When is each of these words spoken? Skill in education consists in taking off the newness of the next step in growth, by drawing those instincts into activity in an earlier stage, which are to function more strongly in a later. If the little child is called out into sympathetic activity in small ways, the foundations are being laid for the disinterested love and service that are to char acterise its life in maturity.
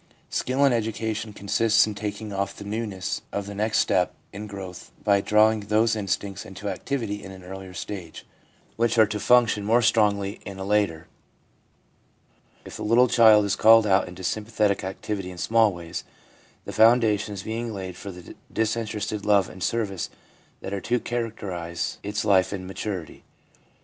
Skill 0.31 0.65
in 0.65 0.73
education 0.73 1.31
consists 1.31 1.85
in 1.85 1.93
taking 1.93 2.33
off 2.33 2.55
the 2.55 2.63
newness 2.63 3.21
of 3.31 3.45
the 3.45 3.53
next 3.53 3.77
step 3.77 4.15
in 4.33 4.47
growth, 4.47 4.89
by 5.03 5.21
drawing 5.21 5.59
those 5.59 5.95
instincts 5.95 6.43
into 6.43 6.67
activity 6.69 7.23
in 7.23 7.31
an 7.31 7.43
earlier 7.43 7.75
stage, 7.75 8.25
which 8.77 8.97
are 8.97 9.05
to 9.05 9.19
function 9.19 9.63
more 9.63 9.83
strongly 9.83 10.39
in 10.43 10.57
a 10.57 10.65
later. 10.65 11.05
If 12.65 12.77
the 12.77 12.83
little 12.83 13.07
child 13.09 13.45
is 13.45 13.55
called 13.55 13.85
out 13.85 14.07
into 14.07 14.23
sympathetic 14.23 14.83
activity 14.83 15.29
in 15.29 15.37
small 15.37 15.71
ways, 15.71 16.03
the 16.65 16.73
foundations 16.73 17.43
are 17.43 17.45
being 17.45 17.71
laid 17.71 17.95
for 17.95 18.09
the 18.11 18.33
disinterested 18.51 19.23
love 19.23 19.49
and 19.49 19.61
service 19.61 20.09
that 20.61 20.73
are 20.73 20.81
to 20.81 20.99
char 20.99 21.29
acterise 21.29 21.97
its 22.01 22.25
life 22.25 22.51
in 22.51 22.65
maturity. 22.65 23.23